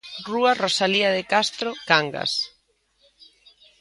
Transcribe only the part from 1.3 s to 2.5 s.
Castro Cangas.